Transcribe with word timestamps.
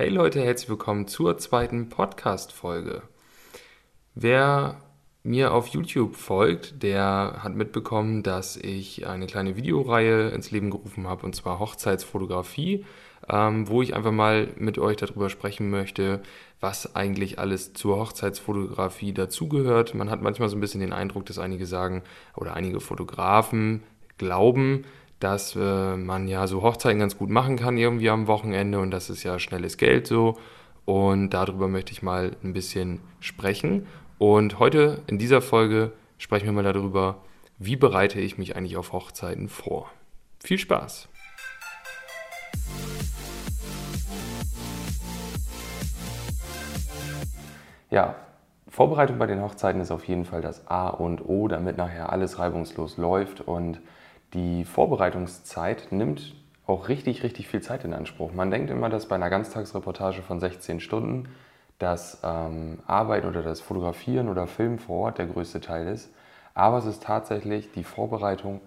Hey 0.00 0.08
Leute, 0.08 0.40
herzlich 0.40 0.70
willkommen 0.70 1.06
zur 1.08 1.36
zweiten 1.36 1.90
Podcast-Folge. 1.90 3.02
Wer 4.14 4.80
mir 5.22 5.52
auf 5.52 5.66
YouTube 5.66 6.16
folgt, 6.16 6.82
der 6.82 7.40
hat 7.40 7.54
mitbekommen, 7.54 8.22
dass 8.22 8.56
ich 8.56 9.06
eine 9.06 9.26
kleine 9.26 9.56
Videoreihe 9.56 10.30
ins 10.30 10.52
Leben 10.52 10.70
gerufen 10.70 11.06
habe, 11.06 11.26
und 11.26 11.36
zwar 11.36 11.58
Hochzeitsfotografie, 11.58 12.86
ähm, 13.28 13.68
wo 13.68 13.82
ich 13.82 13.94
einfach 13.94 14.10
mal 14.10 14.48
mit 14.56 14.78
euch 14.78 14.96
darüber 14.96 15.28
sprechen 15.28 15.68
möchte, 15.68 16.22
was 16.60 16.96
eigentlich 16.96 17.38
alles 17.38 17.74
zur 17.74 17.98
Hochzeitsfotografie 17.98 19.12
dazugehört. 19.12 19.94
Man 19.94 20.08
hat 20.08 20.22
manchmal 20.22 20.48
so 20.48 20.56
ein 20.56 20.60
bisschen 20.60 20.80
den 20.80 20.94
Eindruck, 20.94 21.26
dass 21.26 21.38
einige 21.38 21.66
sagen 21.66 22.04
oder 22.34 22.54
einige 22.54 22.80
Fotografen 22.80 23.82
glauben, 24.16 24.86
dass 25.20 25.54
äh, 25.54 25.96
man 25.96 26.28
ja 26.28 26.46
so 26.46 26.62
Hochzeiten 26.62 26.98
ganz 26.98 27.16
gut 27.16 27.28
machen 27.28 27.56
kann 27.56 27.76
irgendwie 27.76 28.10
am 28.10 28.26
Wochenende 28.26 28.80
und 28.80 28.90
das 28.90 29.10
ist 29.10 29.22
ja 29.22 29.38
schnelles 29.38 29.76
Geld 29.76 30.06
so. 30.06 30.38
Und 30.86 31.30
darüber 31.30 31.68
möchte 31.68 31.92
ich 31.92 32.02
mal 32.02 32.36
ein 32.42 32.54
bisschen 32.54 33.00
sprechen. 33.20 33.86
Und 34.18 34.58
heute 34.58 35.02
in 35.06 35.18
dieser 35.18 35.42
Folge 35.42 35.92
sprechen 36.18 36.46
wir 36.46 36.52
mal 36.52 36.62
darüber, 36.62 37.18
wie 37.58 37.76
bereite 37.76 38.18
ich 38.18 38.38
mich 38.38 38.56
eigentlich 38.56 38.78
auf 38.78 38.92
Hochzeiten 38.92 39.48
vor. 39.48 39.90
Viel 40.42 40.58
Spaß! 40.58 41.08
Ja, 47.90 48.14
Vorbereitung 48.68 49.18
bei 49.18 49.26
den 49.26 49.42
Hochzeiten 49.42 49.80
ist 49.80 49.90
auf 49.90 50.04
jeden 50.04 50.24
Fall 50.24 50.40
das 50.40 50.66
A 50.68 50.88
und 50.88 51.28
O, 51.28 51.48
damit 51.48 51.76
nachher 51.76 52.10
alles 52.10 52.38
reibungslos 52.38 52.96
läuft 52.96 53.40
und 53.40 53.80
die 54.34 54.64
Vorbereitungszeit 54.64 55.88
nimmt 55.90 56.34
auch 56.66 56.88
richtig, 56.88 57.22
richtig 57.22 57.48
viel 57.48 57.60
Zeit 57.62 57.84
in 57.84 57.94
Anspruch. 57.94 58.32
Man 58.32 58.50
denkt 58.50 58.70
immer, 58.70 58.88
dass 58.88 59.06
bei 59.06 59.16
einer 59.16 59.30
Ganztagsreportage 59.30 60.22
von 60.22 60.38
16 60.38 60.80
Stunden 60.80 61.28
das 61.78 62.20
ähm, 62.22 62.78
Arbeiten 62.86 63.26
oder 63.26 63.42
das 63.42 63.60
Fotografieren 63.60 64.28
oder 64.28 64.46
Filmen 64.46 64.78
vor 64.78 65.06
Ort 65.06 65.18
der 65.18 65.26
größte 65.26 65.60
Teil 65.60 65.88
ist. 65.88 66.10
Aber 66.54 66.78
es 66.78 66.84
ist 66.84 67.02
tatsächlich 67.02 67.72
die 67.72 67.84
Vorbereitung 67.84 68.60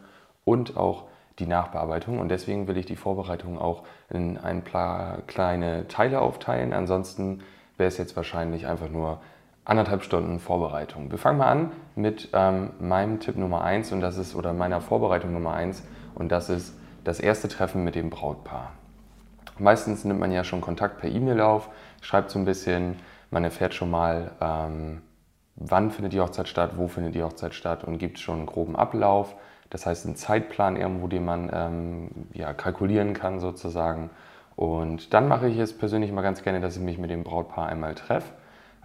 und 0.45 0.75
auch 0.77 1.05
die 1.39 1.45
Nachbearbeitung. 1.45 2.19
Und 2.19 2.29
deswegen 2.29 2.67
will 2.67 2.77
ich 2.77 2.85
die 2.85 2.95
Vorbereitung 2.95 3.57
auch 3.57 3.83
in 4.09 4.37
ein 4.37 4.63
paar 4.63 5.21
kleine 5.27 5.87
Teile 5.87 6.21
aufteilen. 6.21 6.73
Ansonsten 6.73 7.41
wäre 7.77 7.87
es 7.87 7.97
jetzt 7.97 8.15
wahrscheinlich 8.15 8.67
einfach 8.67 8.89
nur 8.89 9.21
anderthalb 9.65 10.03
Stunden 10.03 10.39
Vorbereitung. 10.39 11.09
Wir 11.11 11.17
fangen 11.17 11.37
mal 11.37 11.47
an 11.47 11.71
mit 11.95 12.29
ähm, 12.33 12.71
meinem 12.79 13.19
Tipp 13.19 13.37
Nummer 13.37 13.63
eins 13.63 13.91
und 13.91 14.01
das 14.01 14.17
ist, 14.17 14.35
oder 14.35 14.53
meiner 14.53 14.81
Vorbereitung 14.81 15.33
Nummer 15.33 15.53
eins 15.53 15.83
und 16.15 16.31
das 16.31 16.49
ist 16.49 16.75
das 17.03 17.19
erste 17.19 17.47
Treffen 17.47 17.83
mit 17.83 17.95
dem 17.95 18.09
Brautpaar. 18.09 18.71
Meistens 19.59 20.03
nimmt 20.03 20.19
man 20.19 20.31
ja 20.31 20.43
schon 20.43 20.61
Kontakt 20.61 20.99
per 20.99 21.09
E-Mail 21.09 21.39
auf, 21.41 21.69
schreibt 22.01 22.31
so 22.31 22.39
ein 22.39 22.45
bisschen, 22.45 22.97
man 23.31 23.43
erfährt 23.43 23.73
schon 23.73 23.91
mal, 23.91 24.31
ähm, 24.41 25.01
wann 25.55 25.91
findet 25.91 26.13
die 26.13 26.19
Hochzeit 26.19 26.47
statt, 26.47 26.71
wo 26.75 26.87
findet 26.87 27.15
die 27.15 27.23
Hochzeit 27.23 27.53
statt 27.53 27.83
und 27.83 27.99
gibt 27.99 28.19
schon 28.19 28.39
einen 28.39 28.45
groben 28.45 28.75
Ablauf. 28.75 29.35
Das 29.69 29.85
heißt, 29.85 30.05
einen 30.05 30.15
Zeitplan 30.15 30.75
irgendwo, 30.75 31.07
den 31.07 31.25
man 31.25 31.49
ähm, 31.53 32.09
ja, 32.33 32.53
kalkulieren 32.53 33.13
kann 33.13 33.39
sozusagen. 33.39 34.09
Und 34.55 35.13
dann 35.13 35.27
mache 35.27 35.47
ich 35.47 35.57
es 35.57 35.75
persönlich 35.75 36.09
immer 36.09 36.21
ganz 36.21 36.43
gerne, 36.43 36.59
dass 36.59 36.75
ich 36.75 36.81
mich 36.81 36.97
mit 36.97 37.09
dem 37.09 37.23
Brautpaar 37.23 37.67
einmal 37.67 37.95
treffe 37.95 38.33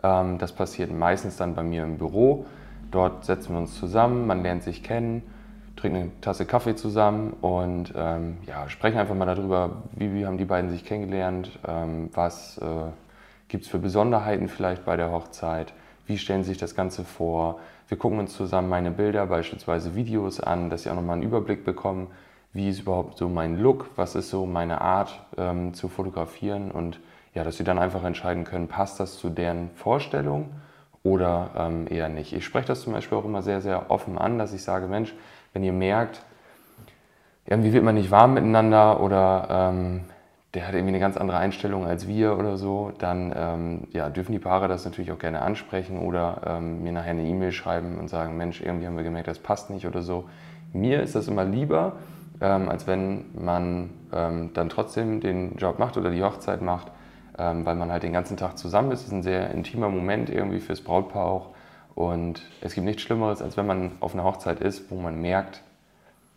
das 0.01 0.53
passiert 0.53 0.93
meistens 0.93 1.37
dann 1.37 1.55
bei 1.55 1.63
mir 1.63 1.83
im 1.83 1.99
Büro. 1.99 2.47
Dort 2.91 3.25
setzen 3.25 3.53
wir 3.53 3.59
uns 3.59 3.79
zusammen, 3.79 4.27
man 4.27 4.43
lernt 4.43 4.63
sich 4.63 4.83
kennen, 4.83 5.23
trinkt 5.77 5.97
eine 5.97 6.21
Tasse 6.21 6.47
Kaffee 6.47 6.75
zusammen 6.75 7.35
und 7.41 7.93
ähm, 7.97 8.39
ja, 8.47 8.69
sprechen 8.69 8.99
einfach 8.99 9.15
mal 9.15 9.27
darüber, 9.27 9.83
wie, 9.93 10.15
wie 10.15 10.27
haben 10.27 10.39
die 10.39 10.45
beiden 10.45 10.71
sich 10.71 10.85
kennengelernt, 10.85 11.59
ähm, 11.67 12.11
was 12.15 12.59
äh, 12.59 12.91
gibt 13.49 13.65
es 13.65 13.71
für 13.71 13.79
Besonderheiten 13.79 14.49
vielleicht 14.49 14.85
bei 14.85 14.97
der 14.97 15.11
Hochzeit, 15.11 15.73
wie 16.07 16.19
stellen 16.19 16.43
sie 16.43 16.51
sich 16.51 16.59
das 16.59 16.75
Ganze 16.75 17.05
vor. 17.05 17.61
Wir 17.89 17.99
gucken 17.99 18.19
uns 18.19 18.35
zusammen 18.35 18.69
meine 18.69 18.91
Bilder, 18.91 19.27
beispielsweise 19.27 19.95
Videos 19.95 20.41
an, 20.41 20.71
dass 20.71 20.83
sie 20.83 20.91
auch 20.91 20.95
nochmal 20.95 21.15
einen 21.15 21.23
Überblick 21.23 21.65
bekommen, 21.65 22.09
wie 22.53 22.69
ist 22.71 22.81
überhaupt 22.81 23.19
so 23.19 23.29
mein 23.29 23.59
Look, 23.59 23.91
was 23.97 24.15
ist 24.15 24.31
so 24.31 24.47
meine 24.47 24.81
Art 24.81 25.21
ähm, 25.37 25.75
zu 25.75 25.89
fotografieren 25.89 26.71
und 26.71 26.99
ja, 27.39 27.45
dass 27.45 27.57
sie 27.57 27.63
dann 27.63 27.79
einfach 27.79 28.03
entscheiden 28.03 28.43
können, 28.43 28.67
passt 28.67 28.99
das 28.99 29.17
zu 29.17 29.31
deren 29.31 29.71
Vorstellung 29.77 30.51
oder 31.05 31.51
ähm, 31.57 31.87
eher 31.89 32.09
nicht. 32.09 32.33
Ich 32.33 32.45
spreche 32.45 32.67
das 32.67 32.81
zum 32.81 32.95
Beispiel 32.95 33.17
auch 33.17 33.25
immer 33.25 33.43
sehr, 33.43 33.61
sehr 33.61 33.93
offen 33.93 34.19
an, 34.19 34.41
dass 34.41 34.53
ich 34.53 34.65
sage, 34.65 34.89
Mensch, 34.89 35.15
wenn 35.53 35.63
ihr 35.63 35.73
merkt, 35.73 36.21
irgendwie 37.47 37.73
wird 37.73 37.85
man 37.85 37.95
nicht 37.95 38.11
warm 38.11 38.35
miteinander 38.35 39.01
oder 39.01 39.71
ähm, 39.73 40.01
der 40.55 40.67
hat 40.67 40.75
irgendwie 40.75 40.95
eine 40.95 40.99
ganz 40.99 41.17
andere 41.17 41.39
Einstellung 41.39 41.87
als 41.87 42.09
wir 42.09 42.37
oder 42.37 42.57
so, 42.57 42.91
dann 42.99 43.33
ähm, 43.37 43.81
ja, 43.93 44.11
dürfen 44.11 44.33
die 44.33 44.41
Paare 44.41 44.67
das 44.67 44.85
natürlich 44.85 45.13
auch 45.13 45.21
gerne 45.21 45.41
ansprechen 45.41 46.01
oder 46.01 46.41
ähm, 46.45 46.83
mir 46.83 46.91
nachher 46.91 47.13
eine 47.13 47.23
E-Mail 47.23 47.53
schreiben 47.53 47.99
und 47.99 48.09
sagen, 48.09 48.37
Mensch, 48.37 48.61
irgendwie 48.61 48.89
haben 48.89 48.97
wir 48.97 49.05
gemerkt, 49.05 49.29
das 49.29 49.39
passt 49.39 49.71
nicht 49.71 49.87
oder 49.87 50.03
so. 50.03 50.25
Mir 50.73 51.03
ist 51.03 51.15
das 51.15 51.29
immer 51.29 51.45
lieber, 51.45 51.93
ähm, 52.41 52.69
als 52.69 52.89
wenn 52.89 53.27
man 53.41 53.91
ähm, 54.13 54.51
dann 54.55 54.69
trotzdem 54.69 55.21
den 55.21 55.55
Job 55.55 55.79
macht 55.79 55.97
oder 55.97 56.11
die 56.11 56.25
Hochzeit 56.25 56.63
macht 56.63 56.91
ähm, 57.39 57.65
weil 57.65 57.77
man 57.77 57.91
halt 57.91 58.03
den 58.03 58.13
ganzen 58.13 58.37
Tag 58.37 58.59
zusammen 58.59 58.91
ist. 58.93 59.01
Es 59.01 59.07
ist 59.07 59.13
ein 59.13 59.23
sehr 59.23 59.51
intimer 59.51 59.89
Moment 59.89 60.31
irgendwie 60.31 60.61
fürs 60.61 60.81
Brautpaar 60.81 61.27
auch. 61.27 61.51
Und 61.95 62.43
es 62.61 62.75
gibt 62.75 62.85
nichts 62.85 63.03
Schlimmeres, 63.03 63.43
als 63.43 63.57
wenn 63.57 63.67
man 63.67 63.93
auf 64.01 64.15
einer 64.15 64.25
Hochzeit 64.25 64.61
ist, 64.61 64.91
wo 64.91 64.97
man 64.97 65.21
merkt, 65.21 65.63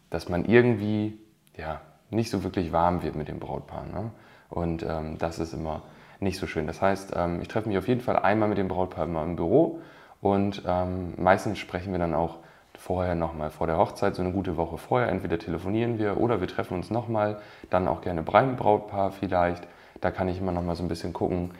dass 0.09 0.29
man 0.29 0.45
irgendwie 0.45 1.17
ja, 1.57 1.81
nicht 2.09 2.29
so 2.29 2.43
wirklich 2.43 2.71
warm 2.71 3.03
wird 3.03 3.15
mit 3.15 3.27
dem 3.27 3.39
Brautpaar. 3.39 3.85
Ne? 3.85 4.11
Und 4.49 4.83
ähm, 4.83 5.17
das 5.17 5.39
ist 5.39 5.53
immer 5.53 5.81
nicht 6.19 6.37
so 6.37 6.47
schön. 6.47 6.67
Das 6.67 6.81
heißt, 6.81 7.13
ähm, 7.15 7.41
ich 7.41 7.47
treffe 7.47 7.67
mich 7.67 7.77
auf 7.77 7.87
jeden 7.87 8.01
Fall 8.01 8.17
einmal 8.17 8.49
mit 8.49 8.57
dem 8.57 8.67
Brautpaar 8.67 9.05
immer 9.05 9.23
im 9.23 9.35
Büro 9.35 9.79
und 10.21 10.63
ähm, 10.67 11.13
meistens 11.17 11.57
sprechen 11.57 11.91
wir 11.91 11.99
dann 11.99 12.13
auch 12.13 12.37
vorher 12.77 13.15
nochmal, 13.15 13.49
vor 13.49 13.67
der 13.67 13.77
Hochzeit, 13.77 14.15
so 14.15 14.21
eine 14.21 14.31
gute 14.31 14.57
Woche 14.57 14.77
vorher. 14.77 15.09
Entweder 15.09 15.39
telefonieren 15.39 15.99
wir 15.99 16.17
oder 16.19 16.41
wir 16.41 16.47
treffen 16.47 16.75
uns 16.75 16.89
nochmal, 16.89 17.39
dann 17.69 17.87
auch 17.87 18.01
gerne 18.01 18.23
beim 18.23 18.55
Brautpaar 18.55 19.11
vielleicht 19.11 19.67
da 20.01 20.11
kann 20.11 20.27
ich 20.27 20.39
immer 20.39 20.51
noch 20.51 20.63
mal 20.63 20.75
so 20.75 20.83
ein 20.83 20.89
bisschen 20.89 21.13
gucken, 21.13 21.51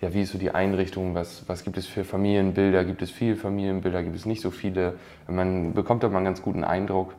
ja, 0.00 0.12
wie 0.12 0.22
ist 0.22 0.32
so 0.32 0.38
die 0.38 0.50
Einrichtung, 0.50 1.14
was, 1.14 1.48
was 1.48 1.64
gibt 1.64 1.78
es 1.78 1.86
für 1.86 2.04
Familienbilder, 2.04 2.84
gibt 2.84 3.00
es 3.00 3.10
viele 3.10 3.36
Familienbilder, 3.36 4.02
gibt 4.02 4.16
es 4.16 4.26
nicht 4.26 4.42
so 4.42 4.50
viele. 4.50 4.98
Man 5.28 5.72
bekommt 5.72 6.02
da 6.02 6.08
mal 6.08 6.16
einen 6.16 6.26
ganz 6.26 6.42
guten 6.42 6.64
Eindruck, 6.64 7.14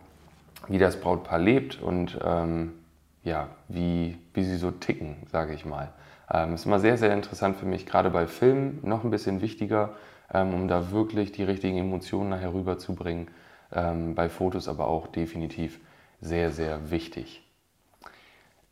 wie 0.67 0.77
das 0.77 0.99
Brautpaar 0.99 1.39
lebt 1.39 1.81
und 1.81 2.19
ähm, 2.23 2.73
ja, 3.23 3.47
wie, 3.69 4.17
wie 4.33 4.43
sie 4.43 4.57
so 4.57 4.71
ticken, 4.71 5.15
sage 5.31 5.53
ich 5.53 5.65
mal. 5.65 5.93
Ähm, 6.31 6.53
ist 6.53 6.65
immer 6.65 6.79
sehr, 6.79 6.97
sehr 6.97 7.13
interessant 7.13 7.57
für 7.57 7.65
mich, 7.65 7.85
gerade 7.85 8.09
bei 8.09 8.27
Filmen 8.27 8.79
noch 8.83 9.03
ein 9.03 9.11
bisschen 9.11 9.41
wichtiger, 9.41 9.95
ähm, 10.33 10.53
um 10.53 10.67
da 10.67 10.91
wirklich 10.91 11.31
die 11.31 11.43
richtigen 11.43 11.77
Emotionen 11.77 12.29
nachher 12.29 12.53
rüberzubringen. 12.53 13.29
Ähm, 13.73 14.15
bei 14.15 14.29
Fotos 14.29 14.67
aber 14.67 14.87
auch 14.87 15.07
definitiv 15.07 15.79
sehr, 16.21 16.51
sehr 16.51 16.91
wichtig. 16.91 17.44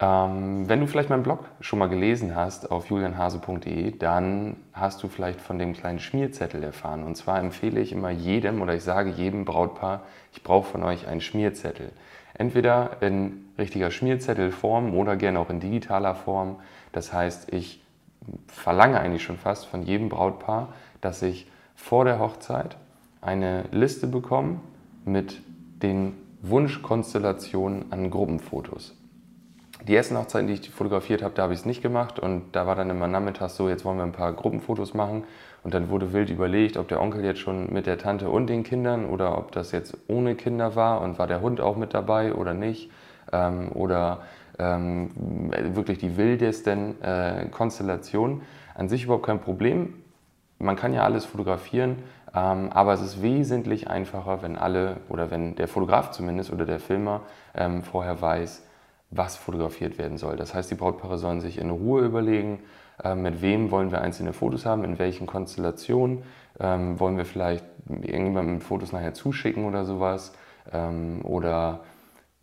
Ähm, 0.04 0.68
wenn 0.68 0.82
du 0.82 0.88
vielleicht 0.88 1.10
meinen 1.10 1.24
Blog 1.24 1.46
schon 1.62 1.80
mal 1.80 1.88
gelesen 1.88 2.36
hast 2.36 2.72
auf 2.72 2.90
julianhase.de, 2.90 3.98
dann 3.98 4.58
hast 4.74 5.02
du 5.02 5.08
vielleicht 5.08 5.40
von 5.40 5.58
dem 5.58 5.72
kleinen 5.72 6.00
Schmierzettel 6.00 6.62
erfahren. 6.62 7.04
Und 7.04 7.16
zwar 7.16 7.40
empfehle 7.40 7.80
ich 7.80 7.94
immer 7.94 8.10
jedem 8.10 8.62
oder 8.62 8.76
ich 8.76 8.84
sage 8.84 9.12
jedem 9.12 9.46
Brautpaar, 9.46 10.02
ich 10.34 10.44
brauche 10.44 10.70
von 10.70 10.84
euch 10.84 11.08
einen 11.08 11.22
Schmierzettel. 11.22 11.94
Entweder 12.34 12.98
in 13.00 13.46
richtiger 13.58 13.92
Schmierzettelform 13.92 14.94
oder 14.94 15.16
gerne 15.16 15.40
auch 15.40 15.50
in 15.50 15.62
digitaler 15.62 16.16
Form. 16.16 16.58
Das 16.92 17.14
heißt, 17.14 17.54
ich 17.54 17.82
verlange 18.48 19.00
eigentlich 19.00 19.24
schon 19.24 19.38
fast 19.38 19.68
von 19.68 19.84
jedem 19.84 20.10
Brautpaar, 20.10 20.74
dass 21.00 21.22
ich 21.22 21.50
vor 21.76 22.04
der 22.04 22.20
Hochzeit 22.20 22.76
eine 23.22 23.66
Liste 23.72 24.08
bekomme 24.08 24.60
mit 25.06 25.42
den 25.82 26.18
Wunschkonstellationen 26.42 27.94
an 27.94 28.12
Gruppenfotos. 28.12 28.98
Die 29.88 29.96
ersten 29.96 30.18
Hochzeiten, 30.18 30.48
die 30.48 30.54
ich 30.54 30.70
fotografiert 30.70 31.22
habe, 31.22 31.34
da 31.36 31.44
habe 31.44 31.54
ich 31.54 31.60
es 31.60 31.66
nicht 31.66 31.82
gemacht 31.82 32.18
und 32.18 32.56
da 32.56 32.66
war 32.66 32.76
dann 32.76 32.90
immer 32.90 33.08
nachmittags 33.08 33.58
so, 33.58 33.68
jetzt 33.68 33.84
wollen 33.84 33.98
wir 33.98 34.06
ein 34.06 34.14
paar 34.14 34.32
Gruppenfotos 34.32 34.94
machen 34.94 35.26
und 35.62 35.74
dann 35.74 35.90
wurde 35.90 36.14
wild 36.14 36.30
überlegt, 36.30 36.78
ob 36.78 36.88
der 36.88 37.02
Onkel 37.02 37.26
jetzt 37.26 37.42
schon 37.42 37.72
mit 37.74 37.86
der 37.86 37.98
Tante 37.98 38.30
und 38.30 38.48
den 38.48 38.64
Kindern 38.64 39.06
oder 39.06 39.38
ob 39.38 39.52
das 39.52 39.74
jetzt 39.74 39.98
ohne 40.08 40.36
Kinder 40.36 40.78
war 40.78 41.02
und 41.02 41.20
war 41.20 41.28
der 41.28 41.42
Hund 41.42 41.60
auch 41.60 41.76
mit 41.76 41.94
dabei 41.94 42.34
oder 42.34 42.54
nicht 42.54 42.92
ähm, 43.34 43.74
oder 43.74 44.22
ähm, 44.58 45.10
wirklich 45.76 45.98
die 45.98 46.16
wildesten 46.16 47.02
äh, 47.02 47.48
Konstellationen. 47.52 48.42
An 48.76 48.88
sich 48.88 49.04
überhaupt 49.04 49.26
kein 49.26 49.42
Problem. 49.42 49.96
Man 50.60 50.78
kann 50.78 50.94
ja 50.94 51.04
alles 51.04 51.26
fotografieren, 51.26 51.98
ähm, 52.34 52.70
aber 52.72 52.94
es 52.94 53.02
ist 53.02 53.22
wesentlich 53.22 53.90
einfacher, 53.90 54.42
wenn 54.44 54.56
alle 54.56 54.98
oder 55.10 55.30
wenn 55.30 55.56
der 55.56 55.68
Fotograf 55.68 56.12
zumindest 56.12 56.54
oder 56.54 56.66
der 56.66 56.80
Filmer 56.80 57.22
ähm, 57.54 57.84
vorher 57.84 58.22
weiß, 58.22 58.64
was 59.16 59.36
fotografiert 59.36 59.98
werden 59.98 60.18
soll. 60.18 60.36
Das 60.36 60.54
heißt, 60.54 60.72
die 60.72 60.76
Brautpaare 60.76 61.18
sollen 61.18 61.42
sich 61.42 61.58
in 61.58 61.70
Ruhe 61.70 62.04
überlegen, 62.04 62.60
äh, 63.04 63.16
mit 63.16 63.42
wem 63.42 63.72
wollen 63.72 63.92
wir 63.92 64.02
einzelne 64.02 64.34
Fotos 64.34 64.66
haben, 64.66 64.84
in 64.84 65.00
welchen 65.00 65.28
Konstellationen, 65.28 66.24
ähm, 66.60 67.00
wollen 67.00 67.18
wir 67.18 67.26
vielleicht 67.26 67.66
irgendjemandem 67.90 68.62
Fotos 68.62 68.92
nachher 68.92 69.14
zuschicken 69.14 69.66
oder 69.66 69.86
sowas 69.86 70.34
ähm, 70.72 71.22
oder 71.24 71.82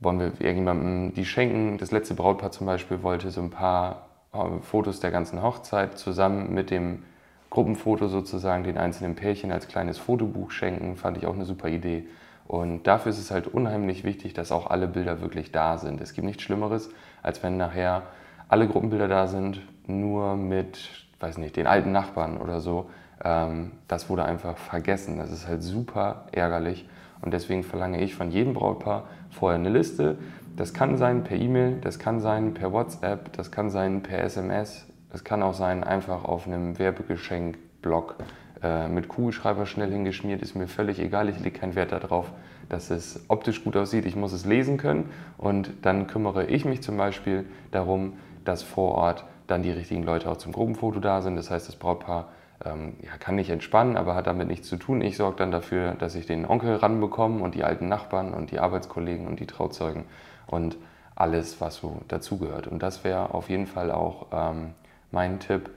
wollen 0.01 0.19
wir 0.19 0.27
irgendjemandem 0.39 1.15
die 1.15 1.25
schenken. 1.25 1.79
Das 1.79 1.91
letzte 1.91 2.15
Brautpaar 2.15 2.51
zum 2.51 2.67
Beispiel 2.67 3.03
wollte 3.03 3.31
so 3.31 3.41
ein 3.41 3.51
paar 3.51 4.09
äh, 4.33 4.61
Fotos 4.63 5.01
der 5.01 5.11
ganzen 5.11 5.43
Hochzeit 5.43 5.99
zusammen 5.99 6.53
mit 6.53 6.71
dem 6.71 7.05
Gruppenfoto 7.51 8.09
sozusagen 8.09 8.65
den 8.65 8.79
einzelnen 8.79 9.17
Pärchen 9.17 9.51
als 9.51 9.67
kleines 9.67 9.99
Fotobuch 9.99 10.53
schenken, 10.53 10.97
fand 10.97 11.17
ich 11.17 11.27
auch 11.27 11.35
eine 11.35 11.45
super 11.45 11.69
Idee. 11.69 12.07
Und 12.51 12.89
dafür 12.89 13.11
ist 13.11 13.21
es 13.21 13.31
halt 13.31 13.47
unheimlich 13.47 14.03
wichtig, 14.03 14.35
dass 14.35 14.51
auch 14.51 14.71
alle 14.71 14.89
Bilder 14.89 15.21
wirklich 15.21 15.53
da 15.53 15.79
sind. 15.79 16.01
Es 16.01 16.15
gibt 16.15 16.27
nichts 16.27 16.43
Schlimmeres, 16.43 16.91
als 17.23 17.45
wenn 17.45 17.57
nachher 17.57 18.03
alle 18.49 18.67
Gruppenbilder 18.67 19.07
da 19.07 19.29
sind, 19.29 19.63
nur 19.87 20.35
mit, 20.35 21.07
weiß 21.21 21.39
nicht, 21.39 21.55
den 21.55 21.69
alten 21.69 21.93
Nachbarn 21.93 22.39
oder 22.39 22.59
so. 22.59 22.91
Ähm, 23.23 23.71
das 23.87 24.11
wurde 24.11 24.25
einfach 24.25 24.57
vergessen. 24.57 25.19
Das 25.19 25.31
ist 25.31 25.47
halt 25.47 25.63
super 25.63 26.25
ärgerlich. 26.33 26.89
Und 27.23 27.35
deswegen 27.35 27.63
verlange 27.63 28.03
ich 28.03 28.17
von 28.17 28.33
jedem 28.33 28.55
Brautpaar 28.55 29.05
vorher 29.31 29.61
eine 29.61 29.69
Liste. 29.71 30.19
Das 30.57 30.75
kann 30.75 30.97
sein 30.97 31.23
per 31.23 31.37
E-Mail, 31.37 31.79
das 31.81 32.01
kann 32.01 32.19
sein 32.19 32.53
per 32.53 32.73
WhatsApp, 32.73 33.33
das 33.35 33.53
kann 33.53 33.71
sein 33.71 34.03
per 34.03 34.25
SMS, 34.25 34.89
es 35.13 35.23
kann 35.23 35.45
auch 35.45 35.55
sein, 35.55 35.85
einfach 35.85 36.25
auf 36.25 36.49
einem 36.49 36.81
Werbegeschenk-Blog 36.81 38.17
äh, 38.63 38.89
mit 38.89 39.09
Kugelschreiber 39.09 39.67
schnell 39.67 39.91
hingeschmiert, 39.91 40.43
ist 40.43 40.55
mir 40.55 40.69
völlig 40.69 40.99
egal, 40.99 41.29
ich 41.29 41.39
lege 41.41 41.59
keinen 41.59 41.75
Wert 41.75 41.93
darauf, 41.93 42.33
dass 42.69 42.91
es 42.91 43.25
optisch 43.29 43.65
gut 43.65 43.77
aussieht. 43.77 44.07
Ich 44.07 44.17
muss 44.17 44.33
es 44.33 44.45
lesen 44.45 44.77
können 44.77 45.11
und 45.39 45.71
dann 45.83 46.07
kümmere 46.07 46.47
ich 46.47 46.65
mich 46.65 46.83
zum 46.83 46.97
Beispiel 46.97 47.45
darum, 47.71 48.15
dass 48.45 48.63
vor 48.63 48.95
Ort 48.95 49.25
dann 49.47 49.63
die 49.63 49.71
richtigen 49.71 50.03
Leute 50.03 50.31
auch 50.31 50.37
zum 50.37 50.53
Gruppenfoto 50.53 51.01
da 51.01 51.23
sind. 51.23 51.37
Das 51.37 51.51
heißt, 51.51 51.69
das 51.69 51.77
Brautpaar 51.77 52.29
ähm, 52.65 52.95
ja, 53.03 53.17
kann 53.19 53.35
nicht 53.37 53.51
entspannen, 53.51 53.97
aber 53.97 54.15
hat 54.15 54.27
damit 54.27 54.49
nichts 54.49 54.69
zu 54.69 54.77
tun. 54.77 55.01
Ich 55.01 55.17
sorge 55.17 55.37
dann 55.37 55.51
dafür, 55.51 55.95
dass 55.95 56.15
ich 56.15 56.27
den 56.27 56.47
Onkel 56.47 56.77
ranbekomme 56.77 57.43
und 57.43 57.55
die 57.55 57.65
alten 57.65 57.89
Nachbarn 57.89 58.35
und 58.35 58.51
die 58.51 58.61
Arbeitskollegen 58.61 59.27
und 59.27 59.41
die 59.41 59.47
Trauzeugen 59.47 60.05
und 60.47 60.77
alles, 61.15 61.61
was 61.61 61.77
so 61.77 62.01
dazugehört. 62.09 62.67
Und 62.67 62.83
das 62.83 63.05
wäre 63.05 63.35
auf 63.35 63.51
jeden 63.51 63.67
Fall 63.67 63.91
auch 63.91 64.27
ähm, 64.33 64.75
mein 65.11 65.41
Tipp, 65.41 65.71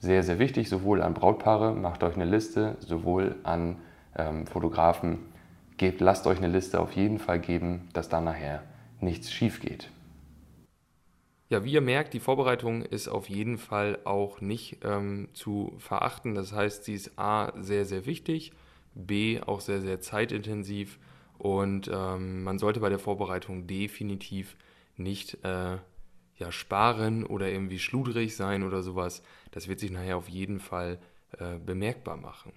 sehr, 0.00 0.22
sehr 0.22 0.38
wichtig, 0.38 0.68
sowohl 0.68 1.02
an 1.02 1.14
Brautpaare, 1.14 1.74
macht 1.74 2.02
euch 2.02 2.14
eine 2.14 2.24
Liste, 2.24 2.76
sowohl 2.80 3.36
an 3.42 3.76
ähm, 4.16 4.46
Fotografen, 4.46 5.18
gebt, 5.76 6.00
lasst 6.00 6.26
euch 6.26 6.38
eine 6.38 6.48
Liste 6.48 6.80
auf 6.80 6.92
jeden 6.92 7.18
Fall 7.18 7.38
geben, 7.38 7.88
dass 7.92 8.08
da 8.08 8.20
nachher 8.20 8.62
nichts 9.00 9.30
schief 9.30 9.60
geht. 9.60 9.90
Ja, 11.50 11.64
wie 11.64 11.72
ihr 11.72 11.80
merkt, 11.80 12.14
die 12.14 12.20
Vorbereitung 12.20 12.82
ist 12.82 13.08
auf 13.08 13.28
jeden 13.28 13.58
Fall 13.58 13.98
auch 14.04 14.40
nicht 14.40 14.78
ähm, 14.84 15.28
zu 15.32 15.74
verachten. 15.78 16.34
Das 16.34 16.52
heißt, 16.52 16.84
sie 16.84 16.94
ist 16.94 17.18
A 17.18 17.52
sehr, 17.60 17.84
sehr 17.84 18.06
wichtig, 18.06 18.52
B 18.94 19.40
auch 19.40 19.60
sehr, 19.60 19.80
sehr 19.80 20.00
zeitintensiv 20.00 20.98
und 21.38 21.90
ähm, 21.92 22.44
man 22.44 22.58
sollte 22.58 22.80
bei 22.80 22.88
der 22.88 22.98
Vorbereitung 22.98 23.66
definitiv 23.66 24.56
nicht 24.96 25.42
äh, 25.44 25.78
ja, 26.40 26.50
sparen 26.50 27.24
oder 27.24 27.48
irgendwie 27.50 27.78
schludrig 27.78 28.34
sein 28.34 28.64
oder 28.64 28.82
sowas, 28.82 29.22
das 29.52 29.68
wird 29.68 29.78
sich 29.78 29.90
nachher 29.90 30.16
auf 30.16 30.28
jeden 30.28 30.58
Fall 30.58 30.98
äh, 31.38 31.58
bemerkbar 31.58 32.16
machen. 32.16 32.52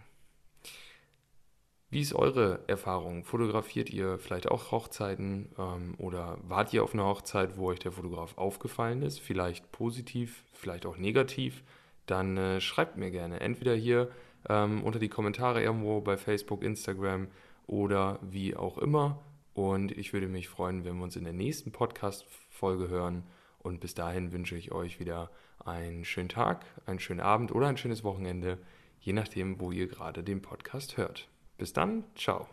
Wie 1.90 2.00
ist 2.00 2.16
eure 2.16 2.62
Erfahrung? 2.66 3.24
Fotografiert 3.24 3.92
ihr 3.92 4.18
vielleicht 4.18 4.50
auch 4.50 4.72
Hochzeiten 4.72 5.50
ähm, 5.60 5.94
oder 6.00 6.40
wart 6.42 6.74
ihr 6.74 6.84
auf 6.84 6.96
einer 6.96 7.06
Hochzeit, 7.06 7.56
wo 7.56 7.68
euch 7.68 7.78
der 7.78 7.92
Fotograf 7.92 8.36
aufgefallen 8.36 9.04
ist? 9.04 9.20
Vielleicht 9.20 9.72
positiv, 9.72 10.44
vielleicht 10.54 10.88
auch 10.88 10.98
negativ? 10.98 11.62
Dann 12.08 12.36
äh, 12.38 12.62
schreibt 12.62 12.98
mir 12.98 13.12
gerne. 13.12 13.42
Entweder 13.42 13.76
hier 13.76 14.10
ähm, 14.50 14.84
unter 14.84 14.98
die 14.98 15.10
Kommentare 15.10 15.62
irgendwo 15.62 16.02
bei 16.02 16.18
Facebook, 16.18 16.64
Instagram 16.64 17.28
oder 17.68 18.18
wie 18.24 18.56
auch 18.56 18.80
immer. 18.80 19.20
Und 19.54 19.92
ich 19.92 20.14
würde 20.14 20.28
mich 20.28 20.50
freuen, 20.50 20.86
wenn 20.86 20.98
wir 20.98 21.04
uns 21.04 21.16
in 21.16 21.26
der 21.26 21.34
nächsten 21.34 21.72
Podcast-Folge 21.72 22.88
hören. 22.88 23.24
Und 23.64 23.80
bis 23.80 23.96
dahin 23.96 24.32
wünsche 24.32 24.58
ich 24.58 24.72
euch 24.72 25.00
wieder 25.00 25.32
einen 25.66 26.04
schönen 26.06 26.30
Tag, 26.30 26.66
einen 26.86 27.00
schönen 27.00 27.22
Abend 27.22 27.54
oder 27.54 27.68
ein 27.68 27.78
schönes 27.78 28.04
Wochenende, 28.04 28.60
je 29.00 29.14
nachdem, 29.14 29.60
wo 29.60 29.72
ihr 29.72 29.88
gerade 29.88 30.22
den 30.22 30.42
Podcast 30.42 30.98
hört. 30.98 31.30
Bis 31.58 31.72
dann, 31.72 32.04
ciao. 32.16 32.48